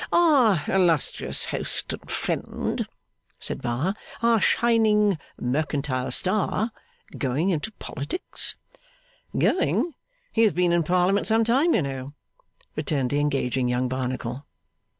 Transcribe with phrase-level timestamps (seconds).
[0.11, 2.87] 'Our illustrious host and friend,'
[3.39, 3.93] said Bar;
[4.23, 6.71] 'our shining mercantile star;
[7.19, 8.55] going into politics?'
[9.37, 9.93] 'Going?
[10.33, 12.13] He has been in Parliament some time, you know,'
[12.75, 14.47] returned the engaging young Barnacle.